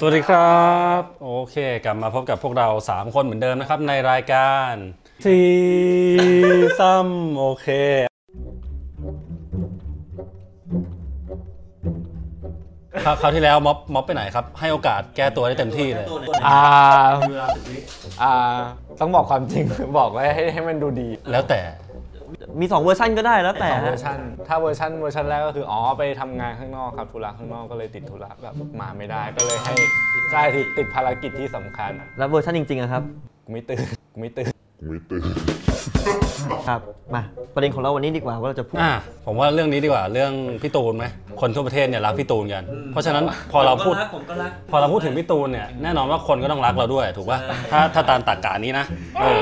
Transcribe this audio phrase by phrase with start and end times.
[0.00, 0.62] สวัสดีครั
[1.00, 4.72] บ โอเค กลับมาพบกับพวกเรา 3 คนเหมือนเดิมนะครับ ในรายการ
[5.24, 7.08] Threesome
[7.38, 7.68] โอเค
[13.04, 16.06] คราวคราวที่แล้วม็อบม็อบไปไหนครับ ให้โอกาสแก้ตัวได้เต็มที่เลย
[16.46, 16.60] อ่า
[18.22, 18.32] อ่า
[19.00, 19.64] ต้องบอกความจริง
[19.98, 21.60] บอกไว้ให้ให้มันดูดี แล้วแต่
[22.60, 29.74] มี 2 เวอร์ชันก็ได้แล้วแต่สองเวอร์ชันฮะถ้าเวอร์ชันเวอร์ชันแรกก็คืออ๋อไปทำงานข้างนอกครับธุระข้างนอกก็เลยติดธุระแบบมาไม่ได้ก็เลยให้
[30.32, 33.02] ใช่ติดติดภารกิจที่สำคัญแล้วเวอร์ชันจริงๆอะครับ
[33.44, 33.80] กูไม่ตื่น
[34.12, 34.51] กูไม่ตื่น
[36.68, 36.80] ครับ
[37.14, 37.22] มา
[37.54, 38.92] ประเด็นของเราวันนี้ดีกว่าว่าเราจะพูด อ่า
[39.26, 40.32] ผมว่าเรื่องนี้ดีกว่าเรื่อง
[40.62, 41.04] พี่ตูนไหม
[41.40, 47.38] คนทั่วประเทศเนี่ยรักพี่ตูนกัน เพราะฉะนั้นพอเราพูด ผมก็รักพอเราพูดถึงพี่ตูนเนี่ยแน่นอนว่าคนก็ต้องรักเราด้วยถูกป่ะ
[47.70, 48.84] ถ้าถ้าตามตรรกานี้นะ
[49.20, 49.40] เออ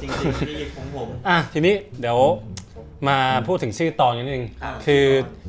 [0.00, 2.18] จริงๆที่ของผม อะทีนี้เดี๋ยว
[3.08, 5.04] มาพูดถึงชื่อตอนนิดนึงอะ คือ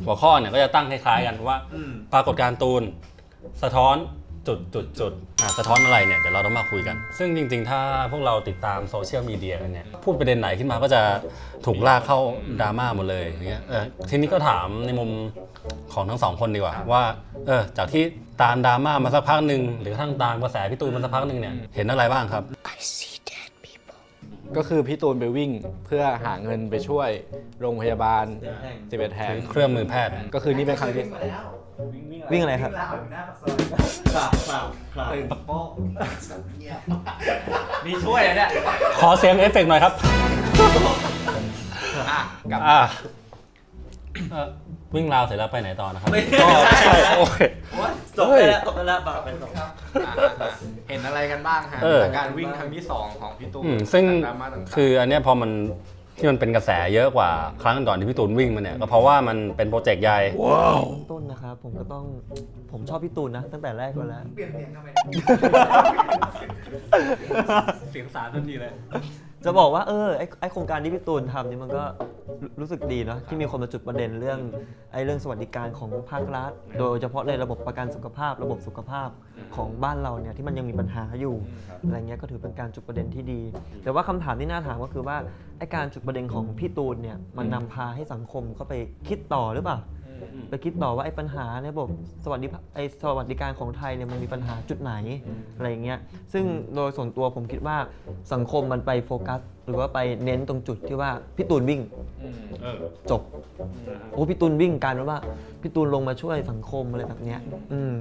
[0.05, 1.57] หัวข้อเนี่ยก็จะตั้งคล้ายๆกันว่า
[2.13, 2.83] ปรากฏการณ์ตูน
[3.63, 3.95] สะท้อน
[4.48, 7.80] จุดจุดจุดอะสะท้อนอะไรเนี่ยเดี๋ยวเราต้องมาคุยกัน ซึ่งจริงๆ ถ้า
[8.11, 11.02] พวกเราติดตามโซเชียลมีเดียกันเนี่ยพูดประเด็นไหนขึ้นมาก็จะ
[11.66, 12.19] ถูกลากเข้า
[12.61, 15.09] ดราม่าหมดเลยอย่างเงี้ยเออทีนี้ก็ถามในมุม
[15.94, 17.03] ของทั้งสองคนดีกว่าว่า
[17.47, 18.03] เออจากที่
[18.41, 22.44] ตามดราม่ามาสักพักหนึ่งหรือทั้งตามกระแสพี่ตูนมาสักพักหนึ่งเนี่ยเห็นอะไรบ้างครับ
[24.58, 25.52] ก็คือพี่ตูนไปวิ่ง
[25.86, 27.09] เพื่อหาเงินไปช่วย
[27.61, 28.25] โรงพยาบาล
[28.72, 31.06] 11แห่งเครื่องมือแพทย์ ก็คือนี่เป็นครั้งที่
[32.31, 32.72] วิ่งอะไรครับ
[37.86, 38.50] มีช่วยเนี่ย
[39.00, 39.94] ขอเสียงเอฟเฟกต์หน่อยครับ
[42.52, 42.80] กับอ่า
[44.31, 44.47] เอ่อ
[44.95, 47.38] วิ่งราวเสร็จแล้วไปไหนต่อนะครับไม่ก็ใช่ใช่โอเค
[48.17, 49.52] จบไปแล้วจบไปแล้วปากเป็นจบ
[50.89, 55.51] เห็นอะไรกันบ้างฮะเออ จากการวิ่งครั้งที่สองของพี่ตูนอืมซึ่งดราม่าต่างๆคืออันเนี้ยพอมัน
[56.17, 57.29] ที่มันเป็นกระแสเยอะกว่า
[57.63, 60.19] ครั้งก่อนที่พี่ตูนวิ่งมาเนี่ยก็เพราะว่ามันเป็นโปรเจกต์ใหญ่
[61.11, 62.03] ต้นนะครับ ผมก็ต้อง
[62.71, 64.23] ผมชอบพี่ตูนนะ ตั้งแต่แรกก็แล้ว
[67.91, 68.73] เสียงสารทันทีเลย
[69.45, 71.83] จะบอกว่าเออไอไอโครงการที่พี่ตูนทำนี่มันก็
[72.41, 74.39] รู้รู้สึกดีเนาะที่มีคนมาจุดประเด็นเรื่อง
[74.94, 79.09] ไอเรื่องสวัสดิการของภาครัฐ โดยเฉพาะในระบบประกันสุขภาพ ระบบสุขภาพ
[79.55, 81.35] ของบ้านเราเนี่ยที่มันยังมีปัญหาอยู่
[81.85, 83.41] อะไรเงี้ยก็ถือเป็นการจุดประเด็นที่ดี
[83.83, 85.17] แต่ว่าคำถามที่น่าถามก็คือว่า
[85.57, 88.73] ไอการจุดประเด็นของพี่ตูนเนี่ยมันนำพาให้สังคมเข้าไป
[89.07, 89.78] คิดต่อหรือเปล่า
[90.50, 91.90] ไปคิดต่อว่าไอ้ปัญหาในระบบ
[92.24, 94.94] สวัสดิภาไอ้สวัสดิการของไทยเนี่ยมันมีปัญหาจุดไหน
[95.56, 96.00] อะไรอย่างเงี้ย
[96.34, 97.78] ซึ่งโดยส่วนตัวผมคิดว่า
[98.34, 101.81] สังคมมันไปโฟกัส หรือว่าไปเน้นตรงจุดที่ว่าพี่ตูนวิ่ง
[103.12, 103.22] จบ
[104.12, 105.19] โอ้พี่ตูนวิ่งกลารว่า
[105.62, 107.40] พี่ตูนลงมาช่วยสังคมอะไรแบบเนี้ย
[107.74, 107.96] อืม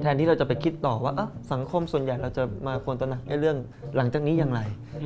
[0.00, 3.56] แทนที่เราจะไปคิดต่อว่าเออสังคมส่วนใหญ่เราจะมาควรตระหนักในเรื่อง
[3.96, 4.60] หลังจากนี้อย่างไร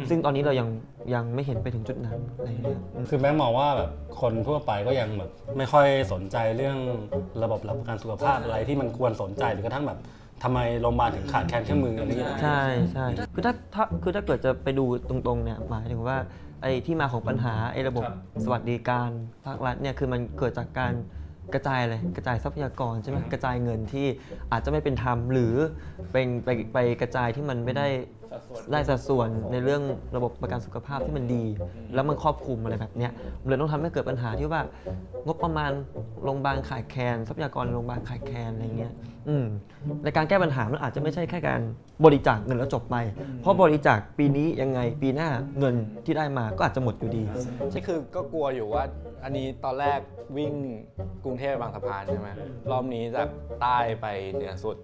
[0.08, 0.68] ซึ่งตอนนี้เรายัง
[1.14, 6.78] ยังไม่เห็นไปถึงจุดนั้นอะไรอย่างเงี้ยอืม คือแบงค์มองว่าแบบคนทั่วไปก็ยังแบบไม่ค่อยสนใจเรื่อง
[7.42, 9.98] ระบบรับประกันสุขภาพอะไรที่มันควรสนใจหรือกระทั่งแบบ
[10.42, 12.62] ทำไมโรงพยาบาลถึงขาดแคลนเครื่องมืออะไรอย่างเงี้ย ใช่
[12.92, 16.16] ใช่คือถ้าถ้าคือถ้าเกิดจะไปดูตรงๆเนี่ยหมายถึงว่า
[16.62, 18.04] ไอ้ที่มาของปัญหาไอ้ระบบ
[18.44, 19.10] สวัสดิการ
[19.44, 20.92] ภาครัฐเนี่ยคือมันเกิดจากการ
[21.54, 24.06] กระจายอะไรกระจายทรัพยากรใช่ไหมกระจายเงินที่
[24.52, 25.54] อาจจะไม่เป็นธรรมหรือ
[26.12, 27.86] เป็นไปไปกระจายที่มันไม่ได้
[28.72, 29.82] ได้สัดส่วนในเรื่อง
[30.16, 31.44] ระบบประกันสุขภาพที่มันดี
[31.94, 34.62] แล้วมันครอบคลุมอะไรแบบเนี้ยมันเลยต้องทำให้เกิดปัญหาที่ว่า
[35.26, 35.70] งบประมาณ
[36.24, 38.92] โรงพยาบาลขาดแคลนทรัพยากรโรงพยาบาลขาดแคลนอะไรเงี้ย
[39.28, 39.44] อืม
[40.04, 41.60] ในการแก้ปัญหามันอาจจะไม่ใช่แค่การ
[42.04, 42.96] บริจาคเงินแล้วจบไป
[43.40, 45.74] เพราะบริจาคปีนี้ยังไงปีหน้าเงิน
[46.04, 47.24] ที่ได้มาก็อาจจะหมดอยู่ดี
[47.74, 48.84] นี่คือก็กลัวอยู่ว่า
[49.24, 50.00] อันนี้ตอนแรก
[50.36, 50.52] วิ่ง
[51.24, 52.30] กรุงเทพบางสะพานใช่ไหม
[52.70, 53.28] รอบนี้จาก
[53.60, 54.76] ใต้ไปเหนือสุด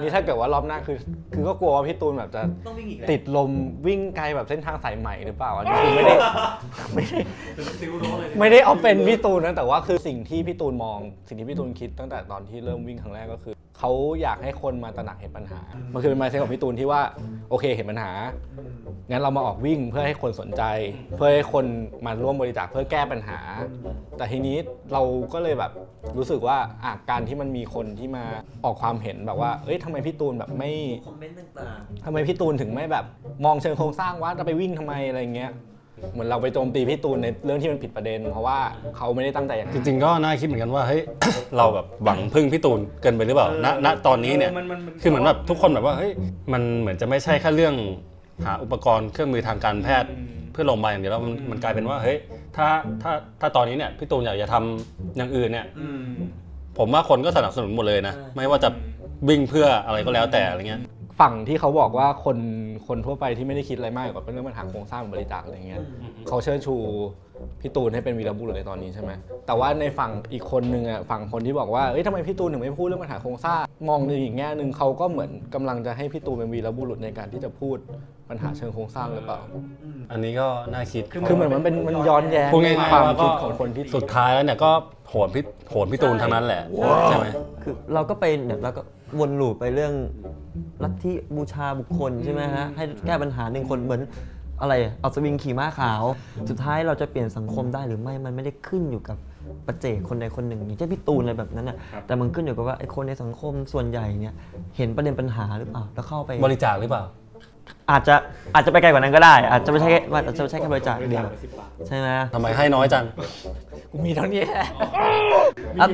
[0.00, 0.98] นี่ถ้าเกิดว่ารอบหน้าคือ
[1.34, 3.50] คือก็กลัวว่าพี่ตูนแบบจะต้องวิ่งอีกติดลม
[3.86, 6.14] วิ่งไกลแบบเส้นทางสายใหม่หรือเปล่าอันนี้คือไม่ได้
[6.94, 7.18] ไม่ได้
[8.38, 10.98] ไม่ได้เอาเป็นพี่ตูนนะแต่ว่าคือสิ่งที่พี่ตูนมอง
[11.28, 13.90] สิ่งที่พี่ตูนคิดตั้งแต่ตอนที่เริ่มวิ่งครั้งแรกก็คือ เขา
[14.22, 15.60] อยากให้คนมาตระหนักเห็นปัญหา
[15.92, 17.00] มันคือเป็นมายเซ็ตของพี่ตูนที่ว่า
[17.50, 18.10] โอเคเห็นปัญหา
[19.10, 20.62] งั้นเรามาออกวิ่งเพื่อให้คนสนใจ
[21.16, 21.64] เพื่อให้คน
[22.06, 23.38] มาร่วมบริจาคเพื่อแก้ปัญหา
[24.16, 24.56] แต่ทีนี้
[24.92, 25.02] เรา
[25.32, 25.72] ก็เลยแบบ
[26.16, 28.24] รู้สึกว่าอะการที่มันมีคนที่มา
[28.64, 30.70] ออกความเห็นแบบว่า เอ้ยทำไมพี่ตูนแบบไม่
[31.06, 33.04] คอมเมนต์ต่างทำไมพี่ตูนถึงไม่แบบ
[33.44, 35.50] มองเชิงโครงสร้างว่าจะไปวิ่งทำไมอะไรเงี้ย
[36.12, 38.58] เหมือนเราไปโจมตีพี่ตูนในเรื่องที่มันผิดประเด็น เพราะว่า
[38.96, 41.02] เขาไม่ได้ตั้งใจอย่างจนั้นริง ๆ ก็น่าคิดเหมือนกันว่าเฮ้ย
[41.56, 44.50] เราแบบหวังพึ่งพี่ตูนเกินไปหรือเปล่าณณตอนนี้เนี่ย
[45.02, 46.12] คือเหมือนแบบทุกคนแบบว่าเฮ้ย
[46.52, 47.74] มันเหมือนจะไม่ใช่แค่เรื่อง
[48.44, 50.10] หาอุปกรณ์เครื่องมือทางการแพทย์
[50.52, 52.18] เพื่อโรงพยาบาลอย่างเดียวแล้วมันมันกลายเป็นว่าเฮ้ย
[52.56, 52.68] ถ้า
[53.02, 55.66] ถ้าถ้าตอนนี้เนี่ยพี่ตูนอยากจะทำอย่างอื่นเนี่ย
[56.78, 58.68] ผมว่าคนก็สนับสนุนหมดเลยนะ ไม่ว่าจะ
[59.28, 60.80] วิ่งเพื่ออะไรก็แล้วแต่อะไรเงี้ย
[61.20, 62.38] ฝั่งที่เขาบอกว่าคน
[62.86, 65.82] คนทั่วไปที่ไม่ได้คิดอะไรมากกว่าเป็นเรื่องปัญหาโครงสร้างบริจาคอะไรเงี้ย
[66.28, 66.76] เขาเชิญชู
[67.60, 69.10] พี่ตูนให้เป็นวีรบุรุษในตอนนี้ใช่ไหม
[69.46, 77.76] แต่ว่าในฝั่งอีกคนนึงอะฝั่งคนที่บอกว่าเอ้ยทำไมพี่ตูนถึงไม่พูดเรื่องปัญหาโครงสร้างมองในอีกแง่หนึ่งเขาก็เหมือนกำลังจะให้พี่ตูนเป็นวีรบุรุษในการที่จะพูด
[78.28, 79.40] ปัญหาเชิงโครงสร้างหรือเปล่า
[80.10, 84.70] อันนี้ก็น่าคิดคือเหมือนมันเป็นมันย้อนแย้งพูดง่ายๆความว่าก็คิดของคนที่สุดท้ายแล้วเนี่ยก็
[85.08, 86.62] โหนพี่โหนพี่ตูนทั้งนั้นแหละ
[87.06, 87.26] ใช่ไหม
[87.62, 88.82] คือเราก็ไปเนี่ยเราก็
[89.20, 89.94] วนลูปไปเรื่อง
[90.82, 94.02] ลัทธิบูชาบุคคลใช่ไหมฮะให้แก้ปัญหาหนึ่งคนเหมือน
[94.60, 96.02] อะไรอะเอาสวิงขี่ม้าขาว
[96.50, 99.18] สุดท้ายเราจะเปลี่ยนสังคมได้หรือไม่มันไม่ได้ขึ้นอยู่กับ
[99.66, 101.76] ปัจเจกคนใดคนหนึ่งอย่างเช่นพี่ตูนอะไรแบบนั้นน่ะ
[102.06, 104.34] แต่มันขึ้นอยู่กับว่าไอ้คนในสังคมส่วนใหญ่เนี่ย
[104.76, 107.02] เห็นประเด็นปัญหาหรือเปล่าแล้วเข้าไป บริจาคหรือเปล่า
[107.90, 108.14] อาจจะ
[108.54, 111.26] อาจจะไปไกลกว่านั้นก็ได้ อาจจะไม่ใช่แค่อาจจะไม่ใช่แค่บริจาคอย่างเดียว
[111.86, 113.04] ใช่ไหมทำไมให้น้อยจัง
[113.90, 114.44] กูมีเท่านี้
[115.80, 115.88] อะ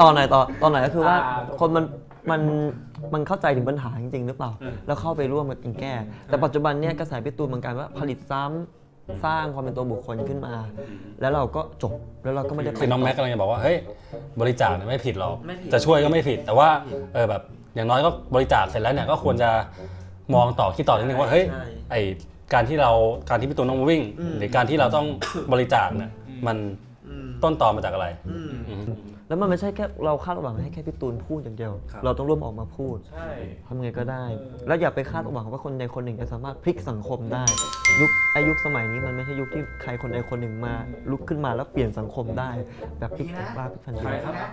[0.00, 1.16] ต่อหน่อยต่อต่อหน่อยก็คือว่า
[1.60, 1.84] คนมัน
[2.30, 2.40] มัน
[3.14, 4.50] มันเข้าใจถึงปัญหาจริงๆหรือเปล่า
[4.86, 5.94] แล้วเข้าไปร่วมกันแก้
[6.26, 10.54] แต่ปัจจุบันเนี่ยกระแสพี่ตูนเหมือนกันว่าผลิตซ้ำสร้างความเป็นตัวบุคคลขึ้นมา
[11.20, 11.92] แล้วเราก็จบ
[12.24, 13.76] แล้วเราก็ไม่ได้ไปคือน้องแม็กต่กำลังจะบอกว่าเฮ้ย
[14.40, 15.36] บริจาคเนี่ยไม่ผิดหรอก
[15.72, 16.68] จะช่วยก็ไม่ผิด แต่ว่า
[17.14, 17.42] เออแบบ
[17.74, 19.50] อย่างน้อยก็บริจาคเสร็จแล้วเนี่ยก็ควรจะ
[20.34, 21.96] มองต่อคิดต่อนิดนึงว่าเฮ้ยใช่ไอ
[22.54, 22.92] การที่เรา
[23.30, 24.02] การที่พี่ตูนต้องมาวิ่ง
[24.38, 25.06] หรือการที่เราต้อง
[25.52, 26.10] บริจาคเนี่ย
[26.46, 26.56] มัน
[27.42, 28.38] ต้นตอมาจากอะไรอื
[28.80, 28.83] ม
[29.28, 31.72] แล้วมันไม่ใช่แค่เราคาดหวังให้แค่พี่ตูนพูดอย่างเดียว
[32.04, 33.28] เราต้องร่วมออกมาพูดใช่
[33.66, 34.24] ทำไงก็ได้
[34.66, 37.44] แล้วอย่าไปคาดหวังว่าคนใดคนหนึ่งจะสามารถพลิกสังคมได้
[38.00, 40.74] ยุคไอายุคสมัยนี้มันไม่ใช่ยุคที่ใครคนใดคนหนึ่งมา
[41.10, 42.50] ลุกขึ้นมาแล้วเปลี่ยนสังคมได้
[42.98, 43.94] แบบพลิกแพลงบ้าพลิกแพลง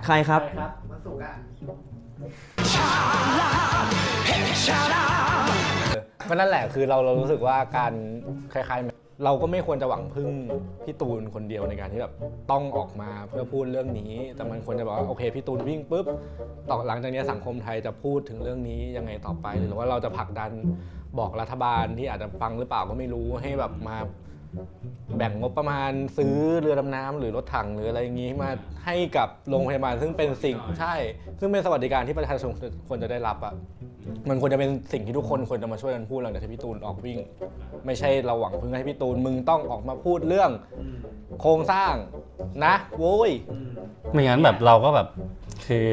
[0.05, 0.41] ใครครับ
[0.91, 1.31] วันศุกร์อะ
[6.29, 7.93] ก็นั่นแหละคือเราเรารู้สึกว่าการ
[8.53, 8.90] คล้ายๆ
[9.23, 10.29] เราก็ไม่ควรจะหวังพึ่ง
[10.85, 12.13] พี่ตูนคนเดียวในการที่แบบ
[12.51, 16.05] ต้องออกมาเพื่อพูดเรื่องนี้ แต่มันควรจะบอกว่าโอเคพี่ตูนวิ่งปุ๊บ
[16.69, 20.51] ต่อหลังจากนี้สังคมไทยจะพูดถึงเรื่องนี้ยังไงต่อไป หรือว่าเราจะผลักดัน
[21.19, 23.97] บอกรัฐบาลที่อาจจะฟังหรือเปล่าก็ไม่รู้ให้แบบมา
[25.17, 28.49] แบ่งงบประมาณซื้อเรือดำน้ำหรือรถถังหรืออะไรอย่างนี้มา
[28.85, 30.95] ให้กับโรงพยาบาลซึ่งเป็นสิ่งใช่
[31.39, 32.51] ซึ่งเป็นสวัสดิการที่ประชาชน
[32.87, 33.53] ควรจะได้รับอะ
[34.29, 37.19] มันควรจะเป็นสิ่งที่ทุกคนควรจะมาช่วยกันพูดหลังจากที่พี่ตูนออกวิ่ง
[37.85, 40.51] ไม่ใช่เราหวังพึ่งให้พี่ตูนมึงต้องออกมาพูดเรื่อง
[41.41, 41.93] โครงสร้าง
[42.65, 43.31] นะโว้ย
[44.11, 45.07] ไม่งั้นแบบเราก็แบบ
[45.67, 45.85] คือ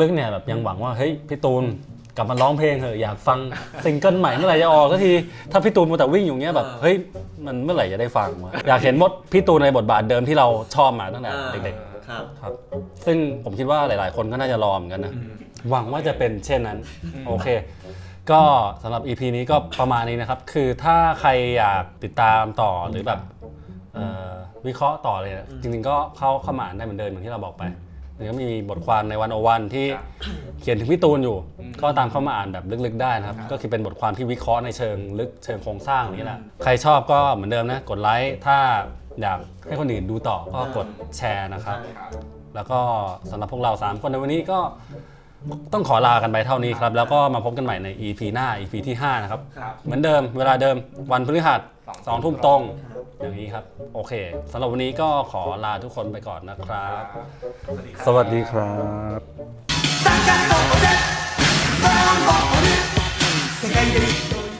[0.00, 1.64] ลึกๆเนี่ยแบบยังหวังว่าเฮ้ยพี่ตูน
[2.16, 3.38] กลับมาร้องเพลงเถอะอยากฟัง
[3.84, 5.12] ซิงเกิลใหม่เมื่อไหร่จะออกสักที
[5.52, 6.94] ถ้าพี่ตูนมัวแต่วิ่งอยู่เงี้ยแบบเฮ้ย
[7.46, 11.30] มันเมื่อไหร่จะได้ฟังวะอยากเห็นบทพี่ตูนในบทบาทเดิมที่เราชอบมาตั้งแต่
[11.64, 11.76] เด็ก
[12.08, 12.52] ครับๆครับ
[13.06, 15.14] ซึ่งผมคิดว่าหลาย ๆ คนก็น่าจะรอเหมือนกันนะ
[15.70, 16.78] หวังว่าจะเป็นเช่นนั้น
[17.26, 17.48] โอเค
[18.30, 18.42] ก็
[18.82, 23.20] สำหรับ EP นี้ก็ประมาณนี้นะครับ คือถ้าใครอยากติดตามต่อหรือแบบ
[23.94, 24.30] เอ่อ
[24.66, 27.62] วิเคราะห์ต่อเลยนะจริงๆก็เข้าเข้ามาอ่านได้เหมือนเดิมเหมือนที่เราบอกไป
[28.16, 29.86] มันก็มีบทความในวันโอวันที่
[30.60, 31.36] เขียนถึงพี่ตูนอยู่
[31.82, 38.58] ก็ตามเข้ามาอ่านแบบลึกๆได้นะครับ ก็คือเป็นบทความที่วิเคราะห์ในเชิงลึกเชิงโครงสร้างอย่างนี้แหละ ใครชอบก็เหมือนเดิมนะ กดไลค์ ถ้า
[39.20, 39.38] อยาก
[39.68, 40.86] ให้คนอื่นดูต่อก็กด
[41.16, 41.78] แชร์นะครับ
[42.54, 42.80] แล้วก็
[43.30, 44.58] สำหรับพวกเรา 3 คนในวันนี้ก็
[45.72, 49.40] ต้องขอลากันไปเท่านี้ครับ แล้วก็มาพบกันใหม่ใน EP หน้า EP ที่ 5 นะครับ
[49.84, 50.76] เหมือนเดิมเวลาเดิม
[51.12, 51.60] วันพฤหัส
[52.06, 52.60] สองทุ่มตรง
[53.22, 53.64] อย่างนี้ครับ
[53.94, 54.12] โอเค
[54.52, 57.02] สำหรับวันนี้ก็ขอลาทุกคนไปก่อนนะครับ
[58.06, 58.72] สวัสดีครั
[59.18, 59.20] บ
[63.62, 64.51] 世界で一人